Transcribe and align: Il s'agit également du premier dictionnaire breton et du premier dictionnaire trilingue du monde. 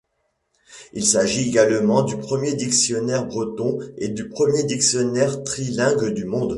Il 0.93 1.05
s'agit 1.05 1.47
également 1.47 2.01
du 2.01 2.17
premier 2.17 2.55
dictionnaire 2.55 3.27
breton 3.27 3.77
et 3.99 4.07
du 4.07 4.29
premier 4.29 4.63
dictionnaire 4.63 5.43
trilingue 5.43 6.11
du 6.15 6.25
monde. 6.25 6.49